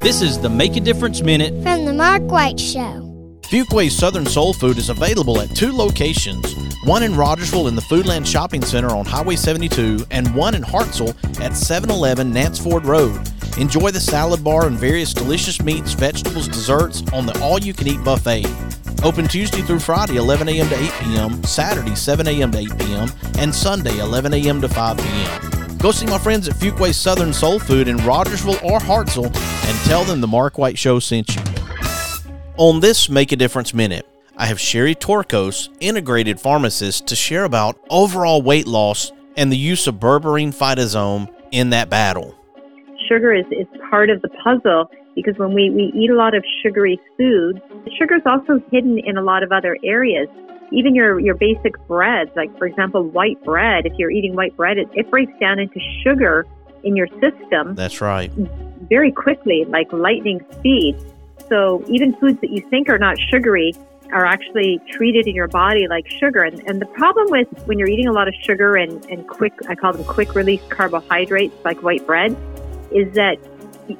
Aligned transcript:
This 0.00 0.22
is 0.22 0.40
the 0.40 0.48
Make 0.48 0.76
a 0.76 0.80
Difference 0.80 1.20
Minute 1.20 1.62
from 1.62 1.84
the 1.84 1.92
Mark 1.92 2.22
White 2.22 2.58
Show. 2.58 3.06
Fuqua's 3.42 3.94
Southern 3.94 4.24
Soul 4.24 4.54
Food 4.54 4.78
is 4.78 4.88
available 4.88 5.38
at 5.42 5.54
two 5.54 5.72
locations 5.72 6.54
one 6.84 7.02
in 7.02 7.14
Rogersville 7.14 7.68
in 7.68 7.74
the 7.74 7.82
Foodland 7.82 8.26
Shopping 8.26 8.62
Center 8.62 8.88
on 8.88 9.04
Highway 9.04 9.36
72, 9.36 10.06
and 10.10 10.34
one 10.34 10.54
in 10.54 10.62
Hartselle 10.62 11.10
at 11.38 11.54
711 11.54 12.32
Nance 12.32 12.58
Ford 12.58 12.86
Road. 12.86 13.20
Enjoy 13.58 13.90
the 13.90 14.00
salad 14.00 14.42
bar 14.42 14.66
and 14.66 14.78
various 14.78 15.12
delicious 15.12 15.60
meats, 15.60 15.92
vegetables, 15.92 16.48
desserts 16.48 17.02
on 17.12 17.26
the 17.26 17.38
all 17.42 17.60
you 17.60 17.74
can 17.74 17.86
eat 17.86 18.02
buffet. 18.02 18.46
Open 19.04 19.28
Tuesday 19.28 19.60
through 19.60 19.80
Friday, 19.80 20.16
11 20.16 20.48
a.m. 20.48 20.68
to 20.70 20.82
8 20.82 20.90
p.m., 21.02 21.44
Saturday, 21.44 21.94
7 21.94 22.26
a.m. 22.26 22.50
to 22.52 22.58
8 22.58 22.78
p.m., 22.78 23.12
and 23.38 23.54
Sunday, 23.54 23.98
11 23.98 24.32
a.m. 24.32 24.62
to 24.62 24.68
5 24.68 24.96
p.m. 24.96 25.59
Go 25.80 25.92
see 25.92 26.04
my 26.04 26.18
friends 26.18 26.46
at 26.46 26.56
Fuqua 26.56 26.94
Southern 26.94 27.32
Soul 27.32 27.58
Food 27.58 27.88
in 27.88 27.96
Rogersville 28.04 28.60
or 28.62 28.80
Hartselle 28.80 29.34
and 29.34 29.78
tell 29.86 30.04
them 30.04 30.20
the 30.20 30.26
Mark 30.26 30.58
White 30.58 30.76
Show 30.76 30.98
sent 30.98 31.34
you. 31.34 31.42
On 32.58 32.80
this 32.80 33.08
Make 33.08 33.32
a 33.32 33.36
Difference 33.36 33.72
Minute, 33.72 34.06
I 34.36 34.44
have 34.44 34.60
Sherry 34.60 34.94
Torkos, 34.94 35.70
integrated 35.80 36.38
pharmacist, 36.38 37.06
to 37.06 37.16
share 37.16 37.44
about 37.44 37.80
overall 37.88 38.42
weight 38.42 38.66
loss 38.66 39.10
and 39.38 39.50
the 39.50 39.56
use 39.56 39.86
of 39.86 39.94
berberine 39.94 40.54
phytosome 40.54 41.32
in 41.50 41.70
that 41.70 41.88
battle. 41.88 42.36
Sugar 43.08 43.32
is, 43.32 43.46
is 43.50 43.66
part 43.88 44.10
of 44.10 44.20
the 44.20 44.28
puzzle 44.44 44.90
because 45.14 45.38
when 45.38 45.54
we, 45.54 45.70
we 45.70 45.90
eat 45.94 46.10
a 46.10 46.14
lot 46.14 46.34
of 46.34 46.44
sugary 46.62 47.00
foods, 47.16 47.58
sugar 47.98 48.16
is 48.16 48.22
also 48.26 48.62
hidden 48.70 48.98
in 48.98 49.16
a 49.16 49.22
lot 49.22 49.42
of 49.42 49.50
other 49.50 49.78
areas. 49.82 50.28
Even 50.72 50.94
your, 50.94 51.18
your 51.18 51.34
basic 51.34 51.76
breads, 51.86 52.30
like 52.36 52.56
for 52.58 52.66
example, 52.66 53.02
white 53.02 53.42
bread, 53.44 53.86
if 53.86 53.92
you're 53.98 54.10
eating 54.10 54.36
white 54.36 54.56
bread, 54.56 54.78
it, 54.78 54.88
it 54.94 55.10
breaks 55.10 55.32
down 55.40 55.58
into 55.58 55.80
sugar 56.02 56.46
in 56.84 56.96
your 56.96 57.08
system. 57.20 57.74
That's 57.74 58.00
right. 58.00 58.30
Very 58.88 59.12
quickly, 59.12 59.64
like 59.66 59.92
lightning 59.92 60.44
speed. 60.52 60.96
So 61.48 61.84
even 61.88 62.14
foods 62.16 62.40
that 62.40 62.50
you 62.50 62.60
think 62.70 62.88
are 62.88 62.98
not 62.98 63.16
sugary 63.18 63.74
are 64.12 64.24
actually 64.24 64.80
treated 64.90 65.26
in 65.26 65.34
your 65.34 65.48
body 65.48 65.86
like 65.88 66.08
sugar. 66.08 66.42
And, 66.42 66.60
and 66.68 66.80
the 66.80 66.86
problem 66.86 67.26
with 67.30 67.48
when 67.66 67.78
you're 67.78 67.88
eating 67.88 68.08
a 68.08 68.12
lot 68.12 68.28
of 68.28 68.34
sugar 68.42 68.76
and, 68.76 69.04
and 69.06 69.26
quick, 69.28 69.52
I 69.68 69.74
call 69.74 69.92
them 69.92 70.04
quick 70.04 70.34
release 70.34 70.62
carbohydrates 70.68 71.54
like 71.64 71.82
white 71.82 72.06
bread, 72.06 72.36
is 72.90 73.12
that 73.14 73.36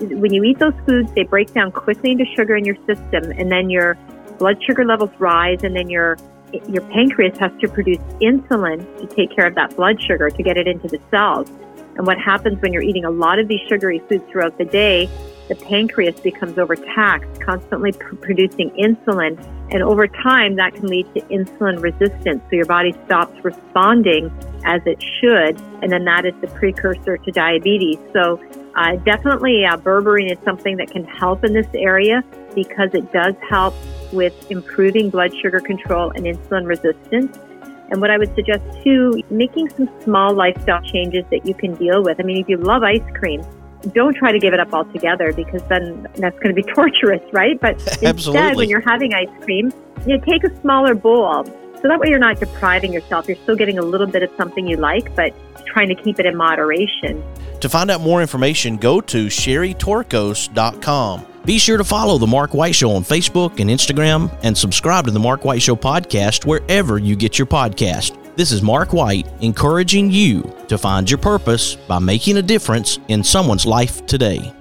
when 0.00 0.32
you 0.32 0.42
eat 0.44 0.58
those 0.58 0.74
foods, 0.86 1.12
they 1.14 1.24
break 1.24 1.52
down 1.54 1.70
quickly 1.72 2.12
into 2.12 2.24
sugar 2.36 2.56
in 2.56 2.64
your 2.64 2.76
system, 2.86 3.30
and 3.32 3.50
then 3.50 3.70
your 3.70 3.96
blood 4.38 4.62
sugar 4.64 4.84
levels 4.84 5.10
rise, 5.18 5.62
and 5.62 5.74
then 5.74 5.88
your 5.88 6.16
your 6.68 6.82
pancreas 6.82 7.36
has 7.38 7.52
to 7.60 7.68
produce 7.68 7.98
insulin 8.20 8.78
to 8.98 9.06
take 9.14 9.34
care 9.34 9.46
of 9.46 9.54
that 9.54 9.74
blood 9.76 10.00
sugar 10.02 10.30
to 10.30 10.42
get 10.42 10.56
it 10.56 10.66
into 10.66 10.88
the 10.88 11.00
cells. 11.10 11.48
And 11.96 12.06
what 12.06 12.18
happens 12.18 12.60
when 12.60 12.72
you're 12.72 12.82
eating 12.82 13.04
a 13.04 13.10
lot 13.10 13.38
of 13.38 13.48
these 13.48 13.60
sugary 13.68 14.00
foods 14.08 14.24
throughout 14.30 14.58
the 14.58 14.64
day, 14.64 15.08
the 15.48 15.54
pancreas 15.54 16.18
becomes 16.20 16.58
overtaxed, 16.58 17.40
constantly 17.40 17.92
pr- 17.92 18.16
producing 18.16 18.70
insulin. 18.70 19.38
And 19.70 19.82
over 19.82 20.06
time, 20.06 20.56
that 20.56 20.74
can 20.74 20.86
lead 20.86 21.12
to 21.14 21.20
insulin 21.22 21.80
resistance. 21.80 22.42
So 22.50 22.56
your 22.56 22.66
body 22.66 22.94
stops 23.06 23.42
responding 23.44 24.30
as 24.64 24.82
it 24.86 25.02
should. 25.20 25.60
And 25.82 25.90
then 25.90 26.04
that 26.04 26.26
is 26.26 26.34
the 26.40 26.48
precursor 26.48 27.16
to 27.16 27.30
diabetes. 27.30 27.98
So 28.12 28.40
uh, 28.76 28.96
definitely, 28.96 29.64
uh, 29.64 29.76
berberine 29.78 30.30
is 30.30 30.38
something 30.44 30.76
that 30.76 30.90
can 30.90 31.04
help 31.04 31.44
in 31.44 31.54
this 31.54 31.66
area 31.74 32.22
because 32.54 32.90
it 32.92 33.10
does 33.10 33.34
help 33.48 33.74
with 34.12 34.50
improving 34.50 35.08
blood 35.08 35.32
sugar 35.40 35.60
control 35.60 36.10
and 36.10 36.26
insulin 36.26 36.66
resistance. 36.66 37.38
And 37.90 38.00
what 38.00 38.10
I 38.10 38.18
would 38.18 38.34
suggest 38.34 38.62
too, 38.84 39.22
making 39.30 39.70
some 39.70 39.88
small 40.02 40.34
lifestyle 40.34 40.82
changes 40.82 41.24
that 41.30 41.46
you 41.46 41.54
can 41.54 41.74
deal 41.76 42.02
with. 42.02 42.20
I 42.20 42.22
mean, 42.22 42.36
if 42.36 42.48
you 42.48 42.58
love 42.58 42.82
ice 42.82 43.00
cream, 43.14 43.42
don't 43.92 44.14
try 44.14 44.30
to 44.30 44.38
give 44.38 44.52
it 44.52 44.60
up 44.60 44.72
altogether 44.74 45.32
because 45.32 45.62
then 45.68 46.06
that's 46.16 46.38
going 46.40 46.54
to 46.54 46.62
be 46.62 46.62
torturous, 46.74 47.22
right? 47.32 47.58
But 47.58 47.76
instead, 48.02 48.56
when 48.56 48.68
you're 48.68 48.80
having 48.80 49.14
ice 49.14 49.28
cream, 49.42 49.72
you 50.06 50.20
take 50.20 50.44
a 50.44 50.60
smaller 50.60 50.94
bowl. 50.94 51.44
So 51.80 51.88
that 51.88 51.98
way 51.98 52.08
you're 52.08 52.18
not 52.18 52.40
depriving 52.40 52.92
yourself. 52.92 53.28
You're 53.28 53.36
still 53.38 53.56
getting 53.56 53.78
a 53.78 53.82
little 53.82 54.06
bit 54.06 54.22
of 54.22 54.30
something 54.36 54.66
you 54.66 54.76
like, 54.76 55.14
but 55.14 55.32
trying 55.66 55.88
to 55.88 55.94
keep 55.94 56.18
it 56.18 56.26
in 56.26 56.36
moderation. 56.36 57.22
To 57.60 57.68
find 57.68 57.90
out 57.90 58.00
more 58.00 58.20
information, 58.20 58.76
go 58.76 59.00
to 59.00 59.26
sherrytorkos.com. 59.26 61.26
Be 61.44 61.58
sure 61.58 61.78
to 61.78 61.84
follow 61.84 62.18
The 62.18 62.26
Mark 62.26 62.54
White 62.54 62.74
Show 62.74 62.90
on 62.90 63.02
Facebook 63.02 63.60
and 63.60 63.70
Instagram 63.70 64.36
and 64.42 64.58
subscribe 64.58 65.04
to 65.04 65.12
The 65.12 65.20
Mark 65.20 65.44
White 65.44 65.62
Show 65.62 65.76
podcast 65.76 66.44
wherever 66.44 66.98
you 66.98 67.14
get 67.14 67.38
your 67.38 67.46
podcast. 67.46 68.18
This 68.36 68.52
is 68.52 68.62
Mark 68.62 68.92
White 68.92 69.26
encouraging 69.40 70.10
you 70.10 70.54
to 70.68 70.76
find 70.76 71.10
your 71.10 71.18
purpose 71.18 71.76
by 71.76 72.00
making 72.00 72.36
a 72.36 72.42
difference 72.42 72.98
in 73.08 73.22
someone's 73.22 73.64
life 73.64 74.04
today. 74.06 74.52